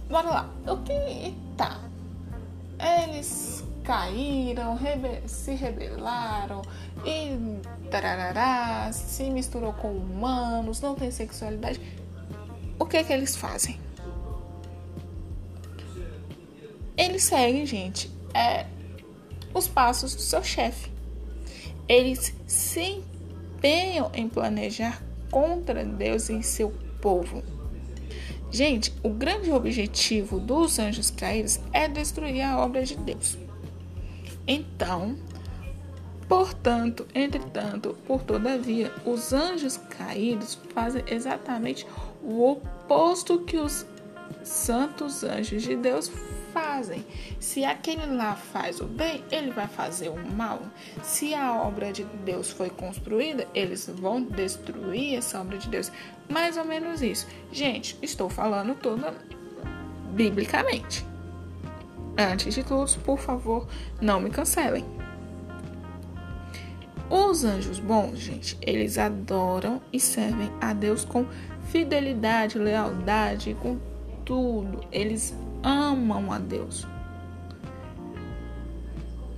Bora 0.08 0.28
lá. 0.28 0.50
O 0.66 0.76
que 0.78 1.34
tá? 1.56 1.80
Eles 2.78 3.64
caíram, 3.82 4.76
rebe 4.76 5.26
se 5.26 5.54
rebelaram 5.54 6.62
e 7.04 7.88
tarará, 7.90 8.92
se 8.92 9.30
misturou 9.30 9.72
com 9.72 9.90
humanos, 9.90 10.80
não 10.80 10.94
tem 10.94 11.10
sexualidade. 11.10 11.80
O 12.78 12.84
que 12.84 13.02
que 13.02 13.12
eles 13.12 13.34
fazem? 13.34 13.80
Eles 16.96 17.24
seguem, 17.24 17.64
gente, 17.64 18.10
é, 18.34 18.66
os 19.54 19.66
passos 19.66 20.14
do 20.14 20.20
seu 20.20 20.42
chefe. 20.42 20.90
Eles 21.88 22.34
se 22.46 23.02
empenham 23.56 24.10
em 24.14 24.28
planejar 24.28 25.02
contra 25.30 25.84
Deus 25.84 26.28
e 26.28 26.42
seu 26.42 26.70
povo. 27.00 27.42
Gente, 28.50 28.92
o 29.02 29.10
grande 29.10 29.52
objetivo 29.52 30.40
dos 30.40 30.78
anjos 30.78 31.10
caídos 31.10 31.60
é 31.72 31.86
destruir 31.86 32.42
a 32.42 32.58
obra 32.58 32.84
de 32.84 32.96
Deus. 32.96 33.36
Então, 34.46 35.16
portanto, 36.26 37.06
entretanto, 37.14 37.96
por 38.06 38.22
todavia, 38.22 38.90
os 39.04 39.32
anjos 39.34 39.76
caídos 39.76 40.58
fazem 40.72 41.04
exatamente 41.06 41.86
o 42.22 42.52
oposto 42.52 43.40
que 43.40 43.58
os 43.58 43.84
santos 44.42 45.22
anjos 45.22 45.62
de 45.62 45.76
Deus 45.76 46.10
fazem. 46.52 47.04
Se 47.40 47.64
aquele 47.64 48.06
lá 48.06 48.34
faz 48.34 48.80
o 48.80 48.84
bem, 48.84 49.24
ele 49.30 49.50
vai 49.50 49.66
fazer 49.66 50.08
o 50.08 50.32
mal. 50.32 50.60
Se 51.02 51.34
a 51.34 51.54
obra 51.62 51.92
de 51.92 52.04
Deus 52.24 52.50
foi 52.50 52.70
construída, 52.70 53.46
eles 53.54 53.88
vão 53.88 54.22
destruir 54.22 55.16
essa 55.16 55.40
obra 55.40 55.58
de 55.58 55.68
Deus. 55.68 55.90
Mais 56.28 56.56
ou 56.56 56.64
menos 56.64 57.02
isso. 57.02 57.26
Gente, 57.52 57.96
estou 58.02 58.28
falando 58.28 58.74
toda 58.74 59.14
biblicamente. 60.12 61.06
Antes 62.16 62.54
de 62.54 62.64
tudo, 62.64 62.98
por 63.04 63.18
favor, 63.18 63.68
não 64.00 64.20
me 64.20 64.30
cancelem. 64.30 64.84
Os 67.10 67.42
anjos 67.42 67.78
bons, 67.78 68.18
gente, 68.18 68.58
eles 68.60 68.98
adoram 68.98 69.80
e 69.90 69.98
servem 69.98 70.50
a 70.60 70.74
Deus 70.74 71.06
com 71.06 71.24
fidelidade, 71.70 72.58
lealdade, 72.58 73.56
com 73.62 73.78
tudo. 74.26 74.84
Eles 74.92 75.34
amam 75.62 76.32
a 76.32 76.38
Deus. 76.38 76.86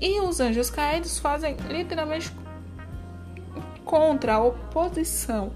E 0.00 0.20
os 0.20 0.40
anjos 0.40 0.70
caídos 0.70 1.18
fazem 1.18 1.56
literalmente 1.68 2.32
contra 3.84 4.34
a 4.34 4.42
oposição. 4.42 5.52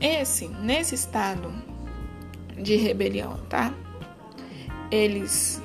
Esse, 0.00 0.48
nesse 0.48 0.96
estado 0.96 1.52
de 2.60 2.74
rebelião, 2.76 3.38
tá? 3.48 3.72
eles, 4.92 5.62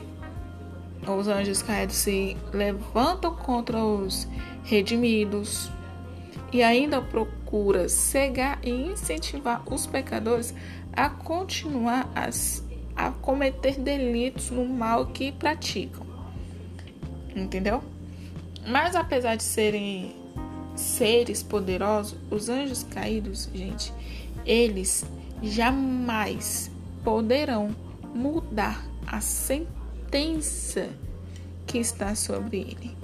os 1.06 1.28
anjos 1.28 1.62
caídos, 1.62 1.98
se 1.98 2.38
levantam 2.54 3.36
contra 3.36 3.84
os 3.84 4.26
redimidos 4.64 5.70
e 6.54 6.64
ainda 6.64 7.02
procura 7.02 7.90
cegar 7.90 8.58
e 8.64 8.70
incentivar 8.70 9.62
os 9.70 9.86
pecadores 9.86 10.54
a 10.94 11.10
continuar 11.10 12.10
a, 12.16 12.30
a 12.98 13.12
cometer 13.12 13.80
delitos 13.80 14.50
no 14.50 14.66
mal 14.66 15.06
que 15.06 15.32
praticam. 15.32 16.06
Entendeu? 17.36 17.84
Mas 18.66 18.96
apesar 18.96 19.36
de 19.36 19.44
serem 19.44 20.16
seres 20.76 21.44
poderosos, 21.44 22.18
os 22.32 22.50
anjos 22.50 22.84
caídos, 22.84 23.50
gente, 23.54 23.94
eles 24.46 25.06
jamais 25.44 26.72
poderão 27.04 27.76
mudar 28.14 28.84
a 29.06 29.22
sentença 29.22 30.90
que 31.68 31.78
está 31.78 32.16
sobre 32.16 32.58
ele. 32.62 32.98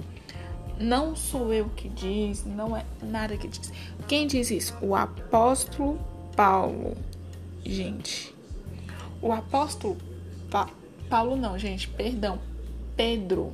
Não 0.78 1.14
sou 1.14 1.52
eu 1.52 1.68
que 1.70 1.88
diz, 1.88 2.44
não 2.44 2.76
é 2.76 2.84
nada 3.00 3.36
que 3.36 3.46
diz. 3.46 3.72
Quem 4.08 4.26
diz 4.26 4.50
isso? 4.50 4.76
O 4.82 4.96
apóstolo 4.96 5.98
Paulo. 6.34 6.96
Gente, 7.64 8.33
o 9.24 9.32
apóstolo 9.32 9.96
pa 10.50 10.68
Paulo 11.08 11.34
não, 11.34 11.58
gente, 11.58 11.88
perdão. 11.88 12.38
Pedro. 12.94 13.52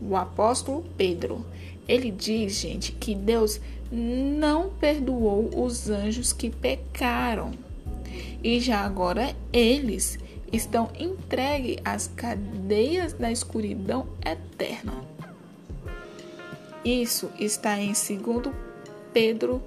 O 0.00 0.16
apóstolo 0.16 0.84
Pedro. 0.96 1.44
Ele 1.88 2.10
diz, 2.10 2.60
gente, 2.60 2.92
que 2.92 3.14
Deus 3.14 3.60
não 3.90 4.70
perdoou 4.70 5.50
os 5.64 5.90
anjos 5.90 6.32
que 6.32 6.48
pecaram. 6.48 7.52
E 8.42 8.60
já 8.60 8.80
agora 8.80 9.34
eles 9.52 10.18
estão 10.52 10.90
entregues 10.98 11.78
às 11.84 12.06
cadeias 12.06 13.12
da 13.12 13.32
escuridão 13.32 14.06
eterna. 14.24 15.04
Isso 16.84 17.30
está 17.38 17.78
em 17.80 17.92
2 17.92 18.54
Pedro 19.12 19.62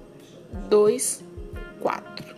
2, 0.68 1.24
4. 1.80 2.33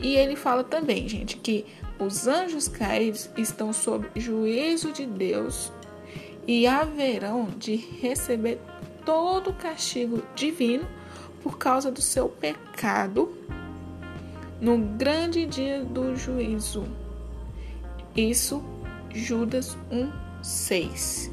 E 0.00 0.16
ele 0.16 0.34
fala 0.34 0.64
também, 0.64 1.08
gente, 1.08 1.36
que 1.36 1.66
os 1.98 2.26
anjos 2.26 2.66
caídos 2.66 3.28
estão 3.36 3.72
sob 3.72 4.08
juízo 4.16 4.92
de 4.92 5.04
Deus 5.04 5.70
e 6.46 6.66
haverão 6.66 7.48
de 7.58 7.76
receber 7.76 8.58
todo 9.04 9.50
o 9.50 9.54
castigo 9.54 10.22
divino 10.34 10.86
por 11.42 11.58
causa 11.58 11.90
do 11.90 12.00
seu 12.00 12.28
pecado 12.28 13.32
no 14.60 14.78
grande 14.78 15.46
dia 15.46 15.84
do 15.84 16.16
juízo. 16.16 16.84
Isso, 18.16 18.62
Judas 19.10 19.76
1:6. 19.90 21.30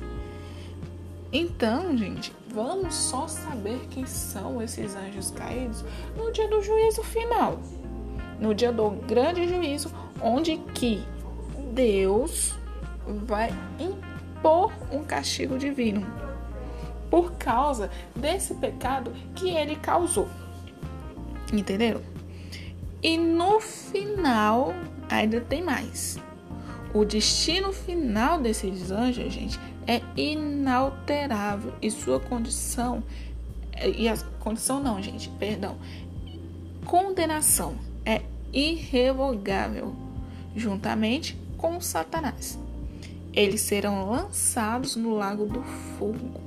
Então, 1.31 1.97
gente, 1.97 2.33
vamos 2.47 2.95
só 2.95 3.27
saber 3.27 3.79
quem 3.89 4.05
são 4.05 4.61
esses 4.61 4.95
anjos 4.95 5.31
caídos 5.31 5.83
no 6.15 6.31
dia 6.31 6.47
do 6.47 6.61
juízo 6.61 7.03
final. 7.03 7.59
No 8.39 8.53
dia 8.53 8.71
do 8.71 8.89
grande 8.89 9.47
juízo, 9.47 9.91
onde 10.21 10.57
que 10.73 11.03
Deus 11.73 12.55
vai 13.25 13.49
impor 13.79 14.71
um 14.91 15.03
castigo 15.03 15.57
divino 15.57 16.05
por 17.09 17.33
causa 17.33 17.89
desse 18.15 18.53
pecado 18.55 19.13
que 19.35 19.49
ele 19.49 19.75
causou. 19.75 20.27
Entenderam? 21.53 22.01
E 23.01 23.17
no 23.17 23.59
final, 23.59 24.73
ainda 25.09 25.39
tem 25.39 25.63
mais. 25.63 26.17
O 26.93 27.05
destino 27.05 27.71
final 27.71 28.41
desses 28.41 28.91
anjos, 28.91 29.31
gente, 29.33 29.59
é 29.85 30.01
inalterável 30.15 31.73
e 31.81 31.89
sua 31.89 32.19
condição 32.19 33.03
e 33.95 34.09
a 34.09 34.17
condição 34.39 34.81
não, 34.81 35.01
gente, 35.01 35.29
perdão. 35.37 35.77
Condenação 36.85 37.75
é 38.07 38.21
irrevogável, 38.53 39.93
juntamente 40.55 41.37
com 41.57 41.81
Satanás. 41.81 42.57
Eles 43.33 43.61
serão 43.61 44.09
lançados 44.09 44.95
no 44.95 45.15
lago 45.15 45.45
do 45.45 45.61
fogo. 45.97 46.39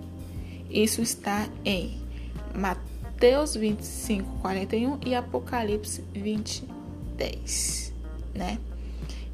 Isso 0.70 1.02
está 1.02 1.46
em 1.64 2.00
Mateus 2.54 3.54
25, 3.54 4.38
41 4.40 4.98
e 5.04 5.14
Apocalipse 5.14 6.02
20, 6.14 6.64
10, 7.16 7.92
né? 8.34 8.58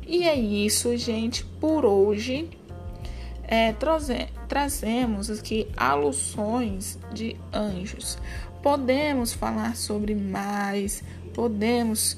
E 0.05 0.25
é 0.25 0.35
isso, 0.35 0.97
gente, 0.97 1.45
por 1.61 1.85
hoje. 1.85 2.51
É, 3.49 3.73
traze, 3.73 4.29
trazemos 4.49 5.31
aqui 5.31 5.69
alusões 5.77 6.99
de 7.13 7.37
anjos. 7.53 8.19
Podemos 8.63 9.33
falar 9.33 9.77
sobre 9.77 10.15
mais, 10.15 11.03
podemos, 11.37 12.17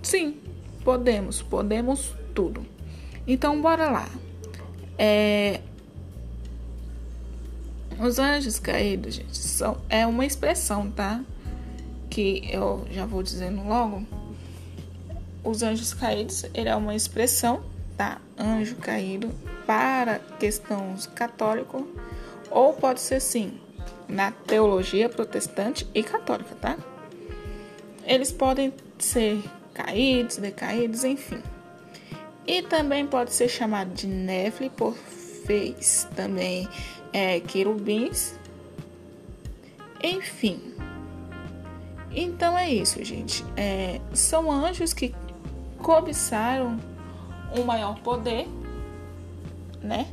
sim, 0.00 0.40
podemos, 0.84 1.42
podemos 1.42 2.14
tudo. 2.32 2.64
Então, 3.26 3.60
bora 3.60 3.90
lá. 3.90 4.08
É, 4.96 5.60
os 7.98 8.20
anjos 8.20 8.60
caídos, 8.60 9.16
gente, 9.16 9.36
são, 9.36 9.78
é 9.88 10.06
uma 10.06 10.24
expressão, 10.24 10.88
tá? 10.92 11.24
Que 12.08 12.48
eu 12.48 12.86
já 12.92 13.04
vou 13.04 13.20
dizendo 13.20 13.66
logo. 13.66 14.06
Os 15.42 15.64
anjos 15.64 15.92
caídos, 15.92 16.44
ele 16.54 16.68
é 16.68 16.76
uma 16.76 16.94
expressão, 16.94 17.64
tá? 17.96 18.20
Anjo 18.38 18.76
caído 18.76 19.28
para 19.66 20.20
questões 20.38 21.06
católico 21.08 21.84
ou 22.48 22.72
pode 22.74 23.00
ser 23.00 23.20
sim 23.20 23.58
na 24.08 24.30
teologia 24.30 25.08
protestante 25.08 25.84
e 25.92 26.00
católica, 26.04 26.54
tá? 26.54 26.78
Eles 28.06 28.32
podem 28.32 28.72
ser 28.98 29.42
caídos, 29.74 30.36
decaídos, 30.36 31.04
enfim. 31.04 31.42
E 32.46 32.62
também 32.62 33.06
pode 33.06 33.32
ser 33.32 33.48
chamado 33.48 33.92
de 33.92 34.06
Nefli 34.06 34.70
por 34.70 34.94
fez 35.46 36.08
também 36.14 36.68
é, 37.12 37.40
querubins. 37.40 38.34
Enfim. 40.02 40.74
Então 42.10 42.56
é 42.56 42.70
isso, 42.70 43.02
gente. 43.04 43.44
É, 43.56 44.00
são 44.14 44.50
anjos 44.50 44.92
que 44.92 45.14
cobiçaram 45.78 46.78
um 47.56 47.64
maior 47.64 47.98
poder, 48.00 48.46
né? 49.82 50.06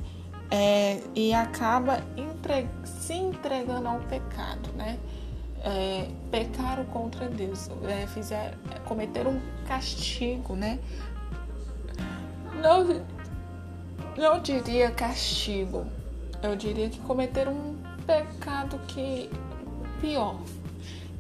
É, 0.51 0.99
e 1.15 1.34
acaba 1.34 2.03
entre, 2.15 2.67
se 2.86 3.13
entregando 3.13 3.88
ao 3.88 3.99
pecado, 4.01 4.69
né? 4.75 4.99
É, 5.65 6.10
pecaram 6.30 6.84
contra 6.86 7.30
Deus, 7.30 7.69
é, 7.88 8.06
fizeram, 8.08 8.58
cometeram 8.84 9.32
um 9.32 9.41
castigo, 9.65 10.56
né? 10.56 10.78
Não, 12.62 13.02
não 14.17 14.41
diria 14.41 14.91
castigo, 14.91 15.86
eu 16.41 16.56
diria 16.58 16.89
que 16.89 16.99
cometeram 16.99 17.54
um 17.54 17.78
pecado 18.06 18.78
que 18.88 19.30
pior, 20.02 20.38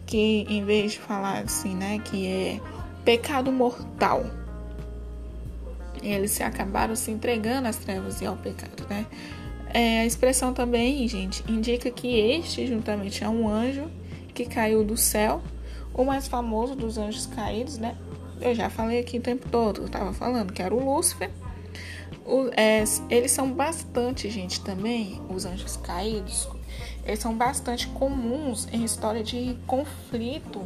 que 0.05 0.45
em 0.49 0.65
vez 0.65 0.93
de 0.93 0.99
falar 0.99 1.39
assim, 1.39 1.73
né, 1.73 1.99
que 1.99 2.27
é 2.27 2.59
pecado 3.05 3.51
mortal, 3.51 4.25
eles 6.01 6.31
se 6.31 6.43
acabaram 6.43 6.95
se 6.95 7.11
entregando 7.11 7.67
às 7.67 7.77
trevas 7.77 8.21
e 8.21 8.25
ao 8.25 8.35
pecado, 8.35 8.85
né? 8.89 9.05
É, 9.73 10.01
a 10.01 10.05
expressão 10.05 10.53
também, 10.53 11.07
gente, 11.07 11.43
indica 11.51 11.89
que 11.89 12.19
este, 12.19 12.67
juntamente 12.67 13.23
a 13.23 13.29
um 13.29 13.47
anjo 13.47 13.89
que 14.33 14.45
caiu 14.45 14.83
do 14.83 14.97
céu, 14.97 15.41
o 15.93 16.03
mais 16.03 16.27
famoso 16.27 16.75
dos 16.75 16.97
anjos 16.97 17.25
caídos, 17.27 17.77
né? 17.77 17.95
Eu 18.41 18.53
já 18.55 18.69
falei 18.69 18.99
aqui 18.99 19.19
o 19.19 19.21
tempo 19.21 19.47
todo, 19.49 19.83
eu 19.83 19.89
tava 19.89 20.11
falando 20.11 20.51
que 20.51 20.61
era 20.61 20.73
o 20.73 20.83
Lúcifer, 20.83 21.29
o, 22.25 22.49
é, 22.55 22.83
eles 23.09 23.31
são 23.31 23.51
bastante, 23.51 24.29
gente, 24.29 24.61
também, 24.61 25.21
os 25.29 25.45
anjos 25.45 25.77
caídos, 25.77 26.47
eles 27.05 27.19
são 27.19 27.35
bastante 27.35 27.87
comuns 27.87 28.67
em 28.71 28.83
história 28.83 29.23
de 29.23 29.57
conflito 29.67 30.65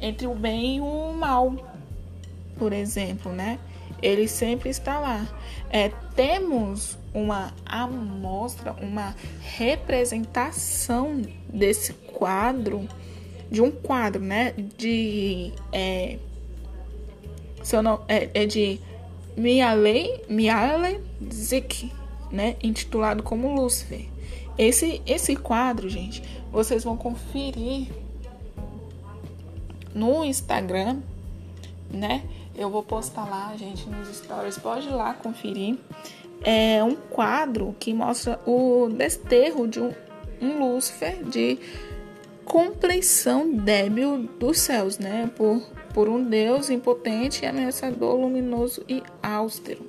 entre 0.00 0.26
o 0.26 0.34
bem 0.34 0.76
e 0.76 0.80
o 0.80 1.12
mal, 1.12 1.54
por 2.58 2.72
exemplo, 2.72 3.32
né? 3.32 3.58
Ele 4.00 4.28
sempre 4.28 4.70
está 4.70 5.00
lá. 5.00 5.26
É, 5.70 5.88
temos 6.14 6.96
uma 7.12 7.52
amostra, 7.66 8.72
uma 8.80 9.14
representação 9.40 11.20
desse 11.48 11.92
quadro, 12.18 12.88
de 13.50 13.62
um 13.62 13.70
quadro, 13.70 14.22
né? 14.22 14.52
De. 14.76 15.52
É, 15.72 16.18
seu 17.62 17.82
nome, 17.82 18.02
é, 18.08 18.30
é 18.34 18.46
de 18.46 18.80
Mialei, 19.36 20.24
Miale 20.28 21.00
Zik, 21.32 21.92
né, 22.30 22.56
intitulado 22.62 23.22
como 23.22 23.54
Lúcifer. 23.54 24.06
Esse, 24.56 25.00
esse 25.06 25.36
quadro, 25.36 25.88
gente, 25.88 26.22
vocês 26.50 26.82
vão 26.82 26.96
conferir 26.96 27.88
no 29.94 30.24
Instagram, 30.24 30.98
né? 31.90 32.24
Eu 32.56 32.68
vou 32.70 32.82
postar 32.82 33.24
lá, 33.24 33.54
gente, 33.56 33.88
nos 33.88 34.08
stories. 34.16 34.58
Pode 34.58 34.88
ir 34.88 34.92
lá 34.92 35.14
conferir. 35.14 35.78
É 36.42 36.82
um 36.82 36.96
quadro 36.96 37.74
que 37.78 37.94
mostra 37.94 38.40
o 38.44 38.88
desterro 38.88 39.68
de 39.68 39.80
um, 39.80 39.92
um 40.42 40.58
Lúcifer 40.58 41.22
de 41.22 41.56
compleição 42.48 43.52
débil 43.54 44.28
dos 44.38 44.58
céus, 44.58 44.98
né? 44.98 45.30
Por 45.36 45.62
por 45.98 46.08
um 46.08 46.22
Deus 46.22 46.70
impotente, 46.70 47.44
ameaçador, 47.44 48.14
luminoso 48.14 48.84
e 48.88 49.02
austero. 49.22 49.84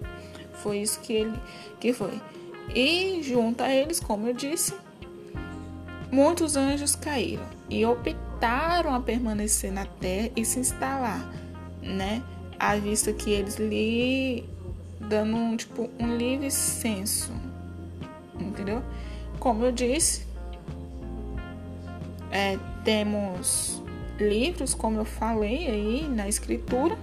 Foi 0.53 0.79
isso 0.79 0.99
que 1.01 1.13
ele 1.13 1.39
que 1.79 1.93
foi. 1.93 2.19
E 2.73 3.21
junto 3.21 3.61
a 3.61 3.71
eles, 3.71 3.99
como 3.99 4.27
eu 4.27 4.33
disse, 4.33 4.73
muitos 6.11 6.55
anjos 6.55 6.95
caíram 6.95 7.45
e 7.69 7.85
optaram 7.85 8.93
a 8.93 8.99
permanecer 8.99 9.71
na 9.71 9.85
terra 9.85 10.31
e 10.35 10.43
se 10.43 10.59
instalar, 10.59 11.31
né? 11.81 12.23
À 12.57 12.75
vista 12.75 13.13
que 13.13 13.31
eles 13.31 13.57
lhe 13.57 14.43
dando 14.99 15.35
um, 15.35 15.55
tipo 15.55 15.89
um 15.99 16.17
livre 16.17 16.51
senso, 16.51 17.31
entendeu? 18.39 18.81
Como 19.39 19.63
eu 19.63 19.71
disse, 19.71 20.25
é, 22.31 22.57
temos 22.83 23.81
livros, 24.19 24.73
como 24.73 24.99
eu 24.99 25.05
falei 25.05 25.67
aí 25.67 26.07
na 26.09 26.27
escritura, 26.27 26.97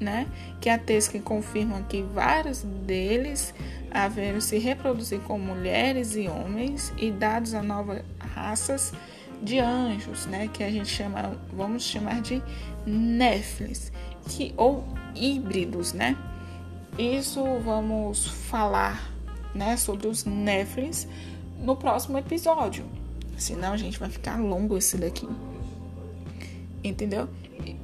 né? 0.00 0.26
Que 0.60 0.68
há 0.68 0.78
textos 0.78 1.12
que 1.12 1.20
confirmam 1.20 1.82
que 1.84 2.02
vários 2.02 2.62
deles 2.62 3.54
haveram 3.90 4.40
se 4.40 4.58
reproduzir 4.58 5.20
com 5.20 5.38
mulheres 5.38 6.16
e 6.16 6.28
homens 6.28 6.92
e 6.98 7.10
dados 7.10 7.54
a 7.54 7.62
novas 7.62 8.02
raças 8.18 8.92
de 9.42 9.58
anjos, 9.58 10.26
né? 10.26 10.48
Que 10.52 10.62
a 10.62 10.70
gente 10.70 10.88
chama, 10.88 11.36
vamos 11.52 11.84
chamar 11.84 12.20
de 12.20 12.42
néflis, 12.86 13.92
que 14.28 14.52
ou 14.56 14.84
híbridos, 15.14 15.92
né? 15.92 16.16
Isso 16.98 17.42
vamos 17.64 18.26
falar, 18.26 19.10
né, 19.52 19.76
sobre 19.76 20.06
os 20.06 20.24
néflis 20.24 21.08
no 21.58 21.74
próximo 21.74 22.18
episódio. 22.18 22.84
Senão 23.44 23.72
a 23.72 23.76
gente 23.76 23.98
vai 23.98 24.08
ficar 24.08 24.40
longo 24.40 24.76
esse 24.76 24.96
daqui 24.96 25.28
entendeu? 26.84 27.28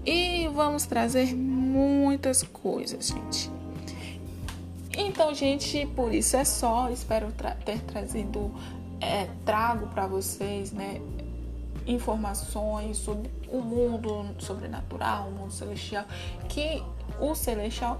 E 0.05 0.49
vamos 0.55 0.85
trazer 0.85 1.35
muitas 1.35 2.43
coisas, 2.43 3.09
gente. 3.09 3.51
Então, 4.97 5.35
gente, 5.35 5.87
por 5.87 6.13
isso 6.13 6.37
é 6.37 6.45
só. 6.45 6.91
Espero 6.91 7.33
tra 7.33 7.53
ter 7.53 7.81
trazido, 7.81 8.53
é, 9.01 9.27
trago 9.45 9.87
para 9.89 10.07
vocês, 10.07 10.73
né, 10.73 11.01
informações 11.87 12.99
sobre 12.99 13.31
o 13.49 13.61
mundo 13.63 14.27
sobrenatural, 14.39 15.29
o 15.29 15.33
mundo 15.33 15.53
celestial, 15.53 16.05
que 16.49 16.83
o 17.19 17.35
celestial 17.35 17.99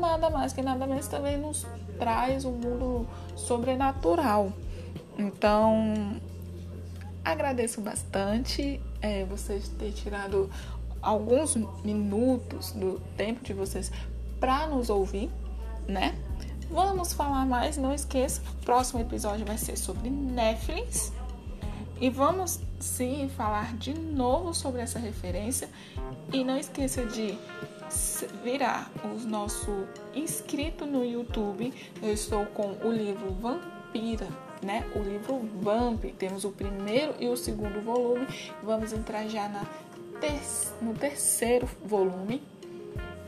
nada 0.00 0.30
mais 0.30 0.54
que 0.54 0.62
nada 0.62 0.86
menos 0.86 1.06
também 1.06 1.36
nos 1.36 1.66
traz 1.98 2.44
um 2.44 2.52
mundo 2.52 3.06
sobrenatural. 3.36 4.52
Então, 5.18 6.18
agradeço 7.24 7.80
bastante 7.80 8.80
é, 9.00 9.24
vocês 9.24 9.68
ter 9.68 9.92
tirado 9.92 10.50
alguns 11.00 11.56
minutos 11.84 12.72
do 12.72 13.00
tempo 13.16 13.42
de 13.42 13.52
vocês 13.52 13.90
para 14.38 14.66
nos 14.66 14.90
ouvir, 14.90 15.30
né? 15.86 16.18
Vamos 16.70 17.12
falar 17.12 17.44
mais, 17.46 17.76
não 17.76 17.92
esqueça, 17.92 18.40
o 18.60 18.64
próximo 18.64 19.00
episódio 19.00 19.44
vai 19.44 19.58
ser 19.58 19.76
sobre 19.76 20.08
Netflix. 20.08 21.12
E 22.00 22.08
vamos 22.08 22.60
sim 22.78 23.28
falar 23.36 23.76
de 23.76 23.92
novo 23.92 24.54
sobre 24.54 24.80
essa 24.80 24.98
referência. 24.98 25.68
E 26.32 26.42
não 26.42 26.56
esqueça 26.56 27.04
de 27.04 27.36
virar 28.42 28.90
o 29.04 29.28
nosso 29.28 29.86
inscrito 30.14 30.86
no 30.86 31.04
YouTube. 31.04 31.74
Eu 32.00 32.12
estou 32.12 32.46
com 32.46 32.68
o 32.82 32.90
livro 32.90 33.32
Vampira 33.32 34.49
né, 34.62 34.84
o 34.94 34.98
livro 34.98 35.40
Vamp. 35.60 36.04
Temos 36.18 36.44
o 36.44 36.50
primeiro 36.50 37.14
e 37.18 37.28
o 37.28 37.36
segundo 37.36 37.80
volume. 37.80 38.26
Vamos 38.62 38.92
entrar 38.92 39.26
já 39.28 39.48
na 39.48 39.64
ter 40.20 40.40
no 40.82 40.94
terceiro 40.94 41.68
volume. 41.84 42.42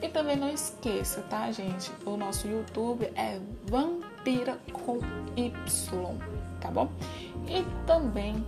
E 0.02 0.08
também 0.08 0.36
não 0.36 0.48
esqueça, 0.48 1.22
tá, 1.22 1.50
gente? 1.52 1.90
O 2.04 2.16
nosso 2.16 2.48
YouTube 2.48 3.04
é 3.14 3.40
Vampira 3.66 4.58
com 4.72 4.98
Y, 5.36 6.18
tá 6.60 6.70
bom? 6.70 6.90
E 7.48 7.64
também 7.86 8.44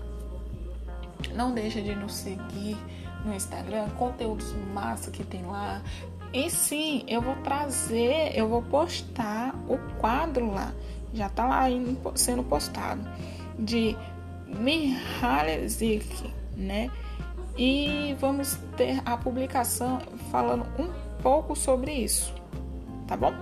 não 1.32 1.54
deixa 1.54 1.80
de 1.80 1.94
nos 1.94 2.12
seguir 2.12 2.76
no 3.24 3.32
Instagram, 3.32 3.88
conteúdos 3.90 4.52
massa 4.72 5.10
que 5.10 5.24
tem 5.24 5.44
lá. 5.46 5.80
E 6.32 6.50
sim, 6.50 7.04
eu 7.06 7.22
vou 7.22 7.36
trazer, 7.36 8.36
eu 8.36 8.48
vou 8.48 8.60
postar 8.62 9.54
o 9.68 9.78
quadro 10.00 10.50
lá. 10.50 10.72
Já 11.14 11.28
tá 11.28 11.46
lá 11.46 11.64
sendo 12.14 12.42
postado 12.42 13.00
de 13.58 13.96
Mihaly 14.46 16.02
né? 16.56 16.90
E 17.56 18.16
vamos 18.20 18.58
ter 18.76 19.00
a 19.06 19.16
publicação 19.16 20.00
falando 20.30 20.66
um 20.78 20.88
pouco 21.22 21.54
sobre 21.54 21.92
isso, 21.92 22.34
tá 23.06 23.16
bom? 23.16 23.32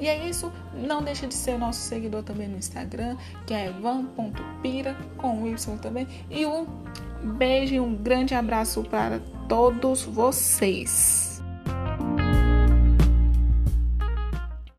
E 0.00 0.08
é 0.08 0.28
isso, 0.28 0.52
não 0.74 1.02
deixa 1.02 1.26
de 1.26 1.34
ser 1.34 1.58
nosso 1.58 1.80
seguidor 1.80 2.22
também 2.22 2.48
no 2.48 2.56
Instagram, 2.56 3.16
que 3.46 3.54
é 3.54 3.70
van.pira, 3.70 4.96
com 5.16 5.46
Y 5.46 5.78
também. 5.78 6.06
E 6.30 6.44
um 6.46 6.66
beijo 7.22 7.74
e 7.74 7.80
um 7.80 7.94
grande 7.94 8.34
abraço 8.34 8.82
para 8.82 9.20
todos 9.48 10.02
vocês. 10.02 11.23